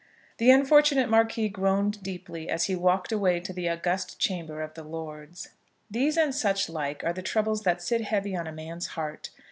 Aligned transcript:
The 0.39 0.49
unfortunate 0.49 1.09
Marquis 1.11 1.47
groaned 1.47 2.01
deeply 2.01 2.49
as 2.49 2.63
he 2.63 2.75
walked 2.75 3.11
away 3.11 3.39
to 3.41 3.53
the 3.53 3.69
august 3.69 4.17
chamber 4.17 4.63
of 4.63 4.73
the 4.73 4.81
Lords. 4.83 5.49
These 5.91 6.17
and 6.17 6.33
such 6.33 6.67
like 6.69 7.03
are 7.03 7.13
the 7.13 7.21
troubles 7.21 7.61
that 7.65 7.83
sit 7.83 8.01
heavy 8.01 8.35
on 8.35 8.47
a 8.47 8.51
man's 8.51 8.87
heart. 8.97 9.29